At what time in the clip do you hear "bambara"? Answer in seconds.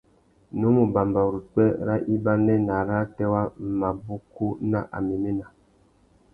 0.93-1.27